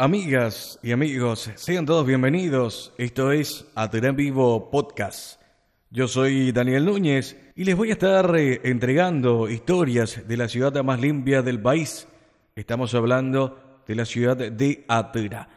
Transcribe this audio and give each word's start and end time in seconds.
Amigas 0.00 0.78
y 0.80 0.92
amigos, 0.92 1.50
sean 1.56 1.84
todos 1.84 2.06
bienvenidos. 2.06 2.92
Esto 2.98 3.32
es 3.32 3.66
Aterán 3.74 4.14
Vivo 4.14 4.70
Podcast. 4.70 5.42
Yo 5.90 6.06
soy 6.06 6.52
Daniel 6.52 6.84
Núñez 6.84 7.36
y 7.56 7.64
les 7.64 7.76
voy 7.76 7.90
a 7.90 7.94
estar 7.94 8.32
eh, 8.36 8.60
entregando 8.62 9.48
historias 9.48 10.28
de 10.28 10.36
la 10.36 10.46
ciudad 10.46 10.84
más 10.84 11.00
limpia 11.00 11.42
del 11.42 11.60
país. 11.60 12.06
Estamos 12.54 12.94
hablando 12.94 13.82
de 13.88 13.96
la 13.96 14.04
ciudad 14.04 14.36
de 14.36 14.84
Atera. 14.86 15.48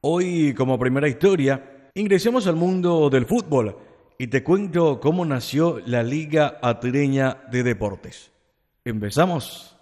Hoy, 0.00 0.54
como 0.54 0.76
primera 0.76 1.06
historia, 1.06 1.90
ingresemos 1.94 2.48
al 2.48 2.56
mundo 2.56 3.08
del 3.10 3.26
fútbol 3.26 3.78
y 4.18 4.26
te 4.26 4.42
cuento 4.42 4.98
cómo 4.98 5.24
nació 5.24 5.80
la 5.86 6.02
Liga 6.02 6.58
Atereña 6.62 7.44
de 7.48 7.62
Deportes. 7.62 8.32
¿Empezamos? 8.84 9.73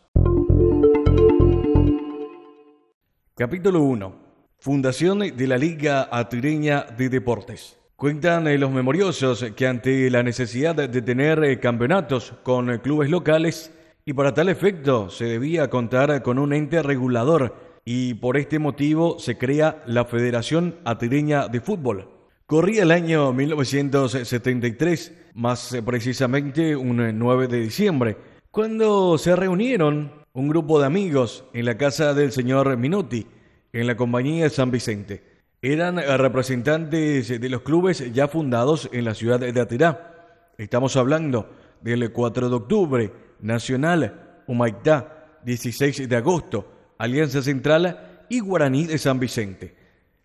Capítulo 3.34 3.80
1. 3.80 4.14
Fundación 4.58 5.20
de 5.20 5.46
la 5.46 5.56
Liga 5.56 6.06
Atireña 6.12 6.84
de 6.98 7.08
Deportes. 7.08 7.78
Cuentan 7.96 8.46
eh, 8.46 8.58
los 8.58 8.70
memoriosos 8.70 9.42
que 9.56 9.66
ante 9.66 10.10
la 10.10 10.22
necesidad 10.22 10.74
de 10.74 11.00
tener 11.00 11.42
eh, 11.42 11.58
campeonatos 11.58 12.34
con 12.42 12.68
eh, 12.68 12.82
clubes 12.82 13.08
locales 13.08 13.72
y 14.04 14.12
para 14.12 14.34
tal 14.34 14.50
efecto 14.50 15.08
se 15.08 15.24
debía 15.24 15.70
contar 15.70 16.22
con 16.22 16.38
un 16.38 16.52
ente 16.52 16.82
regulador 16.82 17.56
y 17.86 18.12
por 18.12 18.36
este 18.36 18.58
motivo 18.58 19.18
se 19.18 19.38
crea 19.38 19.82
la 19.86 20.04
Federación 20.04 20.76
Atireña 20.84 21.48
de 21.48 21.62
Fútbol. 21.62 22.10
Corría 22.44 22.82
el 22.82 22.90
año 22.90 23.32
1973, 23.32 25.30
más 25.32 25.74
precisamente 25.86 26.76
un 26.76 27.18
9 27.18 27.48
de 27.48 27.60
diciembre, 27.60 28.18
cuando 28.50 29.16
se 29.16 29.34
reunieron 29.34 30.21
un 30.34 30.48
grupo 30.48 30.80
de 30.80 30.86
amigos 30.86 31.44
en 31.52 31.66
la 31.66 31.76
casa 31.76 32.14
del 32.14 32.32
señor 32.32 32.76
Minotti, 32.78 33.26
en 33.72 33.86
la 33.86 33.96
compañía 33.96 34.44
de 34.44 34.50
San 34.50 34.70
Vicente. 34.70 35.22
Eran 35.60 35.96
representantes 36.18 37.28
de 37.40 37.48
los 37.50 37.62
clubes 37.62 38.12
ya 38.12 38.28
fundados 38.28 38.88
en 38.92 39.04
la 39.04 39.14
ciudad 39.14 39.40
de 39.40 39.60
Atirá. 39.60 40.48
Estamos 40.56 40.96
hablando 40.96 41.50
del 41.82 42.10
4 42.12 42.48
de 42.48 42.54
octubre, 42.54 43.12
Nacional, 43.40 44.42
Humaitá, 44.46 45.40
16 45.44 46.08
de 46.08 46.16
agosto, 46.16 46.72
Alianza 46.98 47.42
Central 47.42 48.24
y 48.28 48.40
Guaraní 48.40 48.86
de 48.86 48.98
San 48.98 49.20
Vicente. 49.20 49.76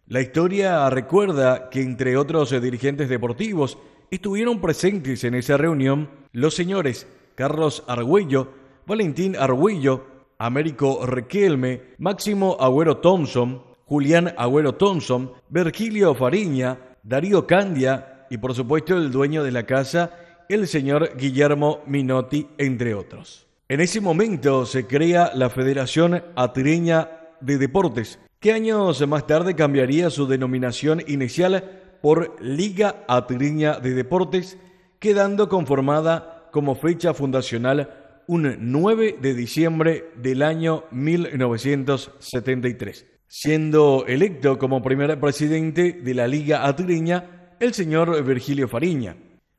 La 0.08 0.22
historia 0.22 0.90
recuerda 0.90 1.70
que 1.70 1.82
entre 1.82 2.16
otros 2.16 2.50
dirigentes 2.62 3.10
deportivos 3.10 3.78
estuvieron 4.10 4.62
presentes 4.62 5.26
en 5.26 5.36
esa 5.36 5.58
reunión 5.58 6.10
los 6.32 6.56
señores 6.56 7.08
Carlos 7.36 7.84
Argüello, 7.88 8.54
Valentín 8.88 9.36
Arguillo, 9.36 10.06
Américo 10.38 11.06
Requelme, 11.06 11.96
Máximo 11.98 12.56
Agüero 12.58 13.00
Thompson, 13.00 13.62
Julián 13.86 14.34
Agüero 14.38 14.76
Thompson, 14.76 15.34
Virgilio 15.50 16.16
Fariña, 16.16 16.96
Darío 17.04 17.46
Candia 17.46 18.26
y 18.30 18.38
por 18.38 18.54
supuesto 18.54 18.96
el 18.96 19.12
dueño 19.12 19.44
de 19.44 19.52
la 19.52 19.66
casa, 19.66 20.14
el 20.48 20.70
señor 20.70 21.18
Guillermo 21.18 21.82
Minotti, 21.86 22.48
entre 22.58 22.94
otros. 22.94 23.46
En 23.68 23.82
ese 23.82 24.00
momento 24.00 24.66
se 24.66 24.88
crea 24.88 25.32
la 25.36 25.50
Federación 25.50 26.24
Atireña 26.38 27.10
de 27.42 27.58
Deportes, 27.58 28.20
que 28.40 28.54
años 28.54 29.06
más 29.06 29.28
tarde 29.28 29.54
cambiaría 29.54 30.10
su 30.10 30.28
denominación 30.28 31.04
inicial 31.08 31.82
por 32.02 32.42
Liga 32.42 33.04
Atireña 33.10 33.82
de 33.82 33.94
Deportes, 33.94 34.58
quedando 35.00 35.50
conformada 35.50 36.48
como 36.54 36.76
fecha 36.76 37.14
fundacional 37.14 38.07
un 38.28 38.58
9 38.60 39.18
de 39.22 39.34
diciembre 39.34 40.12
del 40.16 40.44
año 40.44 40.84
1973, 40.92 43.08
siendo 43.28 44.06
electo 44.06 44.60
como 44.60 44.84
primer 44.84 45.20
presidente 45.20 45.94
de 45.94 46.14
la 46.14 46.28
Liga 46.28 46.68
Atireña 46.68 47.38
el 47.60 47.74
señor 47.74 48.24
Virgilio 48.24 48.68
Fariña. 48.68 49.16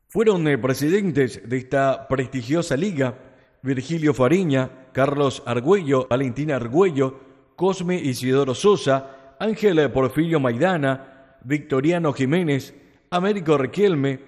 Fueron 0.09 0.47
eh, 0.49 0.59
presidentes 0.59 1.49
de 1.49 1.57
esta 1.57 2.09
prestigiosa 2.09 2.77
liga 2.77 3.19
Virgilio 3.63 4.15
Fariña, 4.15 4.89
Carlos 4.93 5.43
Argüello, 5.47 6.07
Valentina 6.09 6.57
Argüello, 6.57 7.21
Cosme 7.57 7.97
Isidoro 7.97 8.55
Sosa, 8.55 9.35
Ángel 9.41 9.91
Porfirio 9.91 10.41
Maidana, 10.41 11.39
Victoriano 11.43 12.13
Jiménez, 12.13 12.75
Américo 13.11 13.59
Requielme, 13.59 14.21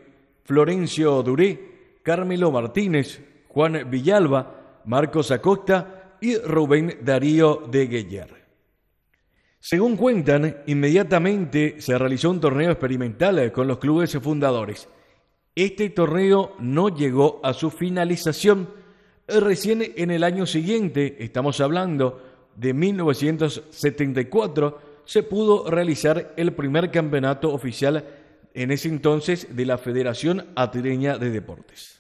Florencio 0.45 1.23
Duré, 1.23 2.01
Carmelo 2.03 2.51
Martínez, 2.51 3.23
Juan 3.53 3.91
Villalba, 3.91 4.81
Marcos 4.85 5.31
Acosta 5.31 6.17
y 6.21 6.37
Rubén 6.37 6.99
Darío 7.03 7.63
de 7.71 7.87
Gueyer. 7.87 8.41
Según 9.59 9.97
cuentan, 9.97 10.59
inmediatamente 10.67 11.81
se 11.81 11.97
realizó 11.99 12.31
un 12.31 12.41
torneo 12.41 12.71
experimental 12.71 13.51
con 13.53 13.67
los 13.67 13.79
clubes 13.79 14.17
fundadores. 14.23 14.89
Este 15.55 15.91
torneo 15.91 16.55
no 16.61 16.89
llegó 16.89 17.41
a 17.43 17.53
su 17.53 17.71
finalización. 17.71 18.71
Recién 19.27 19.93
en 19.97 20.11
el 20.11 20.25
año 20.25 20.47
siguiente, 20.47 21.23
estamos 21.23 21.61
hablando 21.61 22.23
de 22.57 22.73
1974, 22.73 24.81
se 25.05 25.23
pudo 25.25 25.69
realizar 25.69 26.33
el 26.37 26.53
primer 26.53 26.91
campeonato 26.91 27.53
oficial 27.53 28.05
en 28.55 28.71
ese 28.71 28.89
entonces 28.89 29.55
de 29.55 29.67
la 29.67 29.77
Federación 29.77 30.47
Atireña 30.55 31.19
de 31.19 31.29
Deportes. 31.31 32.00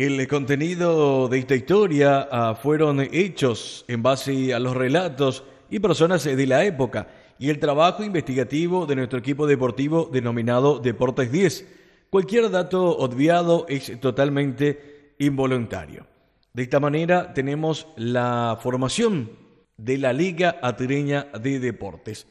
El 0.00 0.26
contenido 0.28 1.28
de 1.28 1.40
esta 1.40 1.54
historia 1.54 2.26
ah, 2.32 2.54
fueron 2.54 3.00
hechos 3.00 3.84
en 3.86 4.02
base 4.02 4.54
a 4.54 4.58
los 4.58 4.74
relatos 4.74 5.44
y 5.68 5.78
personas 5.78 6.24
de 6.24 6.46
la 6.46 6.64
época 6.64 7.08
y 7.38 7.50
el 7.50 7.58
trabajo 7.58 8.02
investigativo 8.02 8.86
de 8.86 8.96
nuestro 8.96 9.18
equipo 9.18 9.46
deportivo 9.46 10.08
denominado 10.10 10.78
Deportes 10.78 11.30
10. 11.30 11.68
Cualquier 12.08 12.50
dato 12.50 12.96
obviado 12.96 13.66
es 13.68 14.00
totalmente 14.00 15.12
involuntario. 15.18 16.06
De 16.54 16.62
esta 16.62 16.80
manera 16.80 17.34
tenemos 17.34 17.86
la 17.96 18.58
formación 18.58 19.32
de 19.76 19.98
la 19.98 20.14
Liga 20.14 20.60
Atireña 20.62 21.26
de 21.38 21.60
Deportes. 21.60 22.26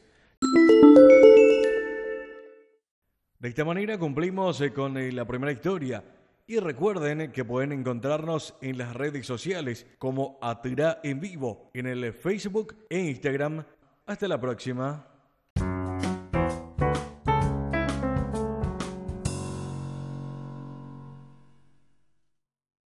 De 3.38 3.48
esta 3.48 3.64
manera 3.64 3.96
cumplimos 3.96 4.60
eh, 4.60 4.72
con 4.72 4.98
eh, 4.98 5.12
la 5.12 5.24
primera 5.24 5.52
historia 5.52 6.02
y 6.50 6.58
recuerden 6.58 7.30
que 7.30 7.44
pueden 7.44 7.70
encontrarnos 7.70 8.56
en 8.60 8.76
las 8.76 8.96
redes 8.96 9.24
sociales 9.24 9.86
como 9.98 10.36
Atira 10.42 10.98
en 11.04 11.20
Vivo, 11.20 11.70
en 11.74 11.86
el 11.86 12.12
Facebook 12.12 12.74
e 12.88 12.98
Instagram. 12.98 13.64
Hasta 14.04 14.26
la 14.26 14.40
próxima. 14.40 15.09